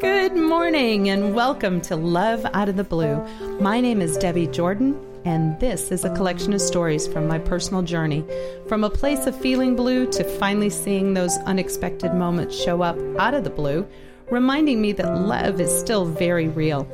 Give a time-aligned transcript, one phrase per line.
[0.00, 3.22] Good morning and welcome to Love Out of the Blue.
[3.60, 7.82] My name is Debbie Jordan, and this is a collection of stories from my personal
[7.82, 8.24] journey
[8.66, 13.34] from a place of feeling blue to finally seeing those unexpected moments show up out
[13.34, 13.86] of the blue,
[14.30, 16.88] reminding me that love is still very real.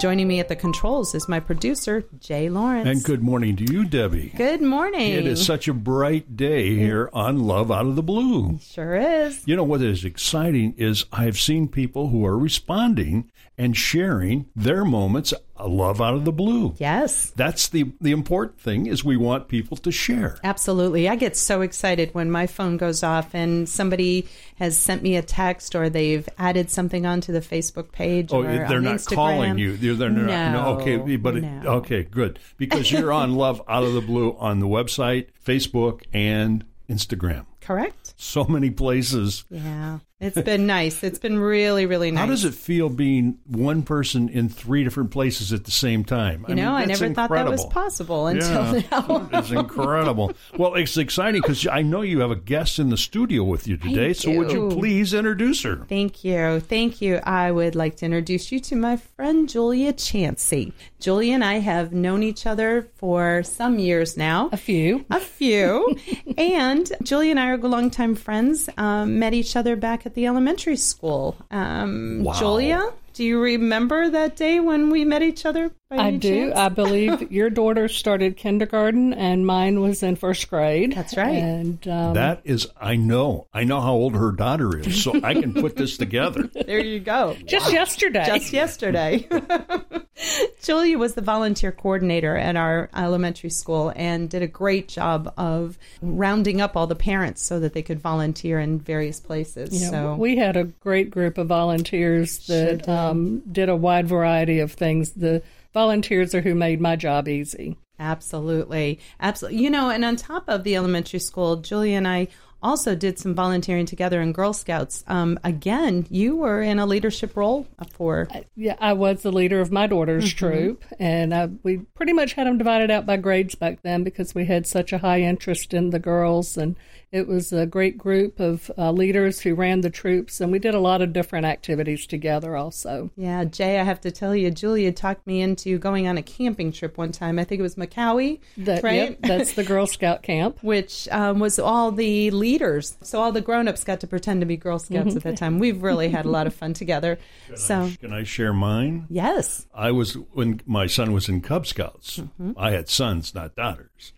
[0.00, 2.88] Joining me at the controls is my producer, Jay Lawrence.
[2.88, 4.32] And good morning to you, Debbie.
[4.36, 5.12] Good morning.
[5.12, 8.58] It is such a bright day here on Love Out of the Blue.
[8.60, 9.46] Sure is.
[9.46, 14.84] You know what is exciting is I've seen people who are responding and sharing their
[14.84, 16.74] moments of love out of the blue.
[16.78, 17.30] Yes.
[17.36, 20.38] That's the the important thing is we want people to share.
[20.42, 21.08] Absolutely.
[21.08, 25.22] I get so excited when my phone goes off and somebody has sent me a
[25.22, 28.32] text or they've added something onto the Facebook page.
[28.32, 29.14] Oh, or they're not Instagram.
[29.14, 29.76] calling you.
[29.76, 30.52] They're, they're not.
[30.52, 34.58] No, okay, but it, okay, good because you're on Love Out of the Blue on
[34.58, 37.46] the website, Facebook, and Instagram.
[37.60, 38.14] Correct.
[38.16, 39.44] So many places.
[39.50, 40.00] Yeah.
[40.20, 41.02] It's been nice.
[41.02, 42.20] It's been really, really nice.
[42.20, 46.46] How does it feel being one person in three different places at the same time?
[46.48, 49.28] You know, I, never thought that was possible until yeah, now.
[49.32, 50.32] it's incredible.
[50.56, 53.76] Well, it's exciting because I know you have a guest in the studio with you
[53.76, 54.12] today.
[54.12, 55.84] so would you please introduce her?
[55.88, 56.60] Thank you.
[56.60, 57.16] Thank you.
[57.24, 60.72] I would like to introduce you to my friend Julia Chancy.
[61.00, 64.48] Julia and I have known each other for some years now.
[64.52, 65.04] A few.
[65.10, 65.98] A few.
[66.38, 68.70] and Julia and I are longtime friends.
[68.76, 71.36] Um, met each other back at the elementary school.
[71.50, 72.32] Um, Wow.
[72.34, 75.70] Julia, do you remember that day when we met each other?
[75.96, 76.46] By I do.
[76.48, 76.58] chance?
[76.58, 80.94] I believe your daughter started kindergarten and mine was in first grade.
[80.94, 81.36] That's right.
[81.36, 83.46] And um, That is, I know.
[83.52, 86.48] I know how old her daughter is, so I can put this together.
[86.54, 87.36] there you go.
[87.46, 88.24] just yesterday.
[88.26, 89.28] just yesterday.
[90.62, 95.76] Julia was the volunteer coordinator at our elementary school and did a great job of
[96.00, 99.74] rounding up all the parents so that they could volunteer in various places.
[99.84, 102.88] You know, so we had a great group of volunteers that did.
[102.88, 105.10] um, did a wide variety of things.
[105.10, 105.42] The
[105.74, 107.76] volunteers are who made my job easy.
[107.98, 108.98] Absolutely.
[109.20, 109.62] Absolutely.
[109.62, 112.28] You know, and on top of the elementary school, Julia and I
[112.62, 115.04] also did some volunteering together in Girl Scouts.
[115.06, 118.26] Um, again, you were in a leadership role for.
[118.56, 120.38] Yeah, I was the leader of my daughter's Mm-hmm.
[120.38, 124.34] troop, and I, we pretty much had them divided out by grades back then because
[124.34, 126.74] we had such a high interest in the girls, and
[127.14, 130.74] it was a great group of uh, leaders who ran the troops, and we did
[130.74, 132.56] a lot of different activities together.
[132.56, 136.22] Also, Yeah, Jay, I have to tell you, Julia talked me into going on a
[136.22, 137.38] camping trip one time.
[137.38, 138.94] I think it was Macawi, that, right?
[138.94, 140.58] yep, that's the Girl Scout camp.
[140.62, 142.96] Which um, was all the leaders.
[143.02, 145.60] So all the grown ups got to pretend to be Girl Scouts at that time.
[145.60, 147.20] We've really had a lot of fun together.
[147.54, 149.06] So, Can I share mine?
[149.08, 149.66] yes.
[149.72, 152.20] I was, when my son was in Cub Scouts,
[152.56, 154.12] I had sons, not daughters.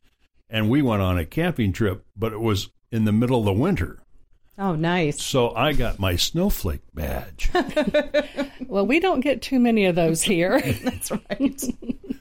[0.48, 3.52] And we went on a camping trip, but it was in the middle of the
[3.52, 4.00] winter.
[4.58, 5.22] Oh, nice.
[5.22, 7.50] So I got my snowflake badge.
[8.68, 10.60] Well, we don't get too many of those here.
[10.84, 11.62] That's right.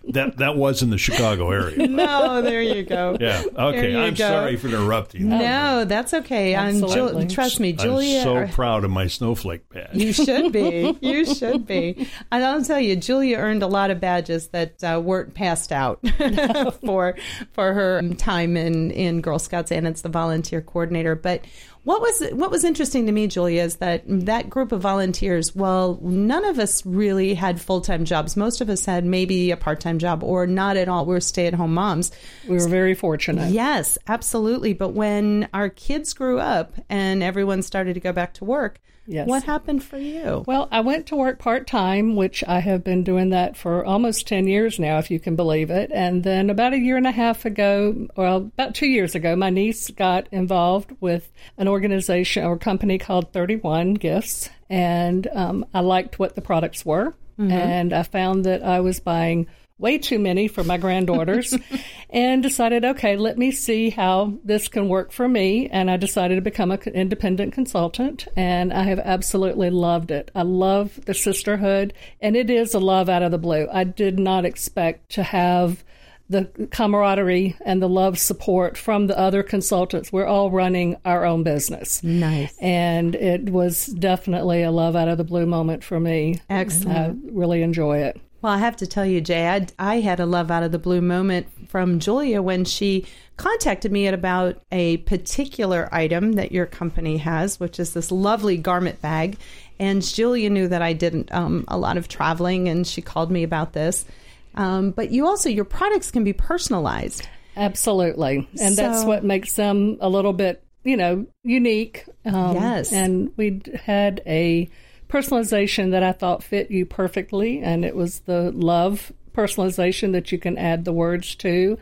[0.09, 1.87] That that was in the Chicago area.
[1.87, 3.17] no, there you go.
[3.19, 3.43] Yeah.
[3.57, 3.95] Okay.
[3.95, 4.27] I'm go.
[4.27, 5.29] sorry for interrupting.
[5.29, 6.55] No, that's okay.
[6.55, 8.19] I'm Ju- trust me, Julia.
[8.19, 9.95] I'm so or- proud of my snowflake badge.
[9.95, 10.95] You should be.
[11.05, 12.07] You should be.
[12.31, 15.99] And I'll tell you, Julia earned a lot of badges that uh, weren't passed out
[16.85, 17.15] for
[17.53, 21.15] for her time in in Girl Scouts and it's the volunteer coordinator.
[21.15, 21.45] But
[21.85, 25.55] what was what was interesting to me, Julia, is that that group of volunteers.
[25.55, 28.35] Well, none of us really had full time jobs.
[28.35, 31.05] Most of us had maybe a part time job or not at all.
[31.05, 32.11] We were stay at home moms.
[32.47, 33.51] We were very fortunate.
[33.51, 34.73] Yes, absolutely.
[34.73, 39.27] But when our kids grew up and everyone started to go back to work, Yes.
[39.27, 40.43] what happened for you?
[40.47, 44.27] Well, I went to work part time, which I have been doing that for almost
[44.27, 45.91] 10 years now, if you can believe it.
[45.93, 49.49] And then about a year and a half ago, well, about two years ago, my
[49.49, 54.49] niece got involved with an organization or company called 31 Gifts.
[54.69, 57.13] And um, I liked what the products were.
[57.37, 61.53] And I found that I was buying way too many for my granddaughters
[62.09, 65.67] and decided, okay, let me see how this can work for me.
[65.69, 70.31] And I decided to become an independent consultant and I have absolutely loved it.
[70.33, 73.67] I love the sisterhood and it is a love out of the blue.
[73.71, 75.83] I did not expect to have
[76.27, 80.11] the camaraderie and the love support from the other consultants.
[80.11, 82.01] We're all running our own business.
[82.03, 82.57] Nice.
[82.59, 86.41] And it was definitely a love out of the blue moment for me.
[86.49, 86.97] Excellent.
[86.97, 88.19] I really enjoy it.
[88.45, 90.77] Well, I have to tell you, Jay, I, I had a love out of the
[90.77, 93.07] blue moment from Julia when she
[93.37, 98.57] contacted me at about a particular item that your company has, which is this lovely
[98.57, 99.39] garment bag.
[99.79, 103.41] And Julia knew that I did um, a lot of traveling, and she called me
[103.41, 104.05] about this.
[104.53, 107.27] Um, but you also, your products can be personalized.
[107.57, 108.47] Absolutely.
[108.61, 112.05] And that's what makes them a little bit you know, unique.
[112.23, 112.93] Um, Yes.
[112.93, 114.69] And we had a
[115.15, 120.37] personalization that I thought fit you perfectly, and it was the love personalization that you
[120.37, 121.77] can add the words to.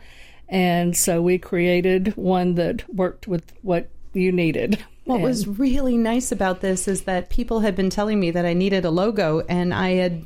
[0.48, 4.78] And so we created one that worked with what you needed.
[5.04, 8.46] What And- was really nice about this is that people had been telling me that
[8.46, 10.22] I needed a logo and I had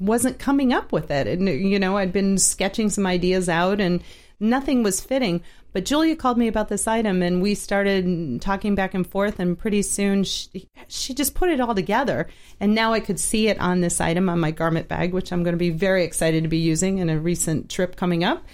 [0.00, 1.26] wasn't coming up with it.
[1.26, 4.02] And you know, I'd been sketching some ideas out and
[4.42, 5.42] nothing was fitting.
[5.72, 9.58] But Julia called me about this item and we started talking back and forth and
[9.58, 12.28] pretty soon she, she just put it all together.
[12.60, 15.42] And now I could see it on this item on my garment bag, which I'm
[15.42, 18.44] going to be very excited to be using in a recent trip coming up.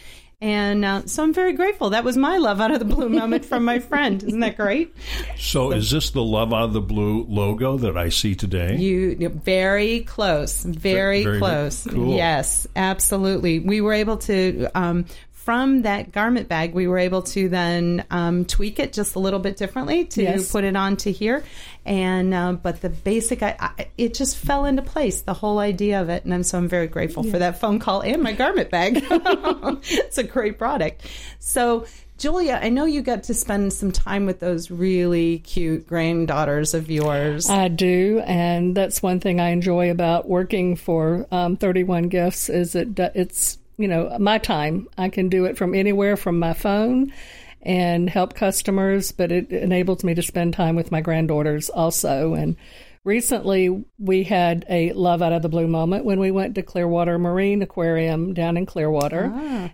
[0.40, 1.90] And uh, so I'm very grateful.
[1.90, 4.22] That was my love out of the blue moment from my friend.
[4.22, 4.94] Isn't that great?
[5.36, 8.76] So, is this the Love Out of the Blue logo that I see today?
[8.76, 11.84] You very close, very, Very, very close.
[11.90, 12.14] cool.
[12.14, 13.58] Yes, absolutely.
[13.58, 14.68] We were able to.
[14.76, 15.06] Um,
[15.44, 19.38] from that garment bag, we were able to then um, tweak it just a little
[19.38, 20.52] bit differently to Yes.
[20.52, 21.42] put it onto here,
[21.86, 25.22] and uh, but the basic, I, I, it just fell into place.
[25.22, 28.02] The whole idea of it, and I'm so I'm very grateful for that phone call
[28.02, 29.02] and my garment bag.
[29.10, 31.06] it's a great product.
[31.38, 31.86] So
[32.18, 36.90] Julia, I know you got to spend some time with those really cute granddaughters of
[36.90, 37.48] yours.
[37.48, 42.74] I do, and that's one thing I enjoy about working for um, 31 Gifts is
[42.74, 44.88] it it's you know my time.
[44.98, 47.12] I can do it from anywhere from my phone
[47.62, 52.34] and help customers, but it enables me to spend time with my granddaughters also.
[52.34, 52.56] And
[53.04, 57.18] recently, we had a love out of the blue moment when we went to Clearwater
[57.18, 59.24] Marine Aquarium down in Clearwater,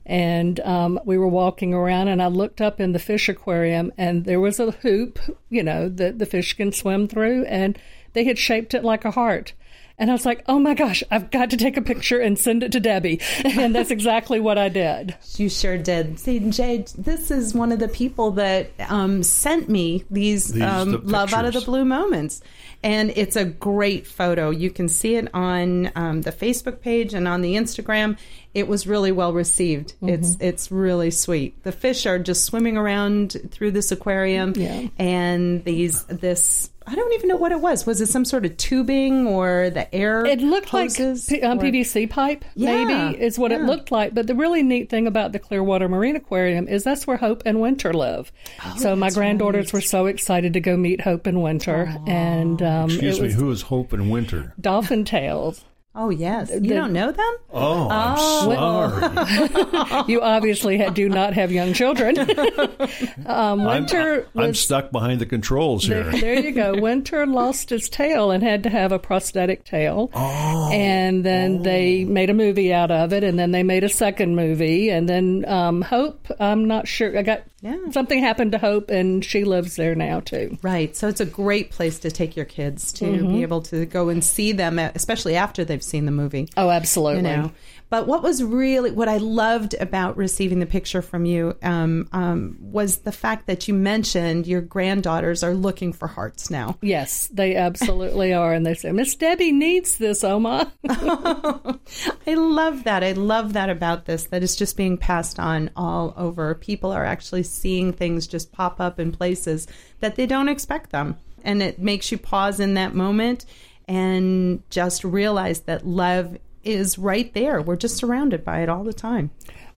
[0.06, 4.24] and um, we were walking around, and I looked up in the fish aquarium, and
[4.24, 5.18] there was a hoop,
[5.50, 7.78] you know, that the fish can swim through, and
[8.12, 9.52] they had shaped it like a heart.
[9.96, 12.62] And I was like, oh my gosh, I've got to take a picture and send
[12.62, 13.20] it to Debbie.
[13.44, 15.14] And that's exactly what I did.
[15.37, 16.19] You sure did.
[16.19, 20.91] See, Jade, this is one of the people that um, sent me these, These, um,
[20.93, 22.41] the love out of the blue moments,
[22.84, 24.50] and it's a great photo.
[24.50, 28.16] You can see it on um, the Facebook page and on the Instagram.
[28.52, 29.94] It was really well received.
[30.00, 31.60] It's it's really sweet.
[31.64, 34.86] The fish are just swimming around through this aquarium, Yeah.
[34.96, 36.70] and these this.
[36.86, 37.86] I don't even know what it was.
[37.86, 40.25] Was it some sort of tubing or the air?
[40.26, 44.12] It looked like P- um, or- PVC pipe, Yeah, maybe, is what it looked like.
[44.14, 47.62] But the really neat thing about the Clearwater Marine Aquarium is that's where Hope and
[47.62, 48.31] Winter live.
[48.64, 49.72] Oh, so my granddaughters right.
[49.72, 51.90] were so excited to go meet Hope and Winter.
[52.06, 54.54] And um, Excuse me, who is Hope and Winter?
[54.60, 55.64] dolphin tails.
[55.96, 57.36] Oh yes, you The- don't know them?
[57.52, 58.18] Oh, I'm
[58.48, 60.04] sorry.
[60.12, 62.18] you obviously ha- do not have young children.
[63.26, 66.02] um, I'm, Winter I'm was stuck behind the controls here.
[66.10, 66.74] there you go.
[66.80, 70.10] Winter lost his tail and had to have a prosthetic tail.
[70.14, 70.70] Oh.
[70.72, 74.34] And then they made a movie out of it, and then they made a second
[74.34, 74.90] movie.
[74.90, 77.16] And then um, Hope, I'm not sure.
[77.16, 77.90] I got Yeah.
[77.93, 80.58] something happened to Hope, and she lives there now too.
[80.62, 80.94] Right.
[80.94, 83.32] So it's a great place to take your kids to mm-hmm.
[83.32, 86.46] be able to go and see them, especially after they've seen the movie.
[86.58, 87.31] Oh, absolutely.
[87.31, 87.52] You know.
[87.94, 92.56] But what was really what I loved about receiving the picture from you um, um,
[92.58, 96.76] was the fact that you mentioned your granddaughters are looking for hearts now.
[96.82, 98.52] Yes, they absolutely are.
[98.52, 100.73] And they say, Miss Debbie needs this, Oma.
[100.88, 103.05] I love that.
[103.05, 106.56] I love that about this, that it's just being passed on all over.
[106.56, 109.69] People are actually seeing things just pop up in places
[110.00, 111.17] that they don't expect them.
[111.44, 113.44] And it makes you pause in that moment
[113.87, 117.60] and just realize that love is right there.
[117.62, 119.30] We're just surrounded by it all the time.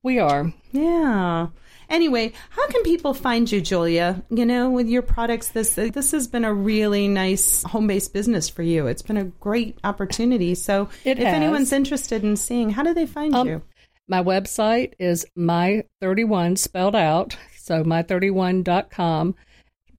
[0.03, 0.53] we are.
[0.71, 1.47] Yeah.
[1.89, 4.21] Anyway, how can people find you, Julia?
[4.29, 8.49] You know, with your products, this this has been a really nice home based business
[8.49, 8.87] for you.
[8.87, 10.53] It's been a great opportunity.
[10.55, 13.61] So, if anyone's interested in seeing, how do they find Um, you?
[14.09, 17.37] My website is my31 spelled out.
[17.57, 19.35] So my31.com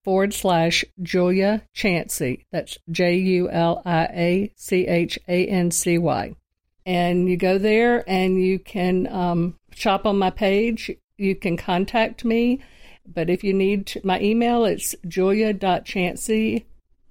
[0.04, 2.47] forward slash Julia Chancy.
[2.52, 6.35] That's J U L I A C H A N C Y.
[6.88, 10.90] And you go there and you can um, shop on my page.
[11.18, 12.62] You can contact me.
[13.07, 16.64] But if you need my email, it's julia.chancy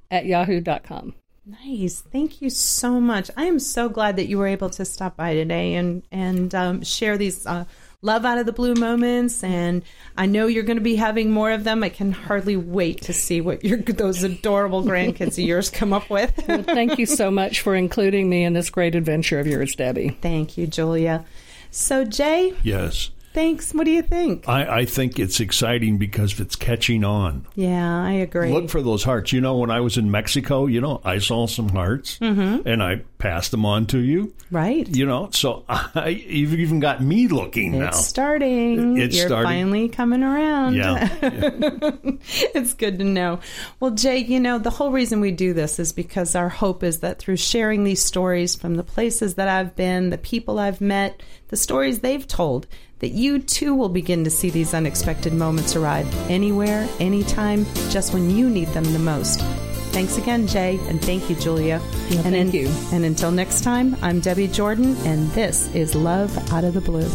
[0.09, 1.13] at yahoo.com.
[1.45, 2.01] Nice.
[2.01, 3.29] Thank you so much.
[3.37, 6.83] I am so glad that you were able to stop by today and and um,
[6.83, 7.65] share these uh,
[8.01, 9.43] love out of the blue moments.
[9.43, 9.83] And
[10.15, 11.83] I know you're going to be having more of them.
[11.83, 16.09] I can hardly wait to see what your those adorable grandkids of yours come up
[16.09, 16.33] with.
[16.35, 20.17] Thank you so much for including me in this great adventure of yours, Debbie.
[20.21, 21.25] Thank you, Julia.
[21.71, 23.09] So, Jay, Yes.
[23.37, 23.71] Thanks.
[23.71, 24.49] What do you think?
[24.49, 27.45] I, I think it's exciting because it's catching on.
[27.53, 28.51] Yeah, I agree.
[28.51, 29.31] Look for those hearts.
[29.31, 32.67] You know, when I was in Mexico, you know, I saw some hearts Mm-hmm.
[32.67, 34.33] and I passed them on to you.
[34.49, 34.87] right.
[34.87, 37.89] You know, so I, you've even got me looking now.
[37.89, 38.97] It's starting.
[38.97, 39.47] It's You're starting.
[39.51, 40.73] finally coming around.
[40.77, 41.07] Yeah.
[41.21, 43.39] it's good to know.
[43.79, 47.01] Well, Jay, you know, the whole reason we do this is because our hope is
[47.01, 51.21] that through sharing these stories from the places that I've been, the people I've met,
[51.49, 52.65] the stories they've told,
[52.99, 58.29] that you too will begin to see these unexpected moments arrive anywhere, anytime, just when
[58.29, 59.41] you need them the most.
[59.91, 61.81] Thanks again, Jay, and thank you, Julia.
[62.09, 62.67] and thank you.
[62.91, 67.09] And until next time, I'm Debbie Jordan, and this is Love Out of the Blue.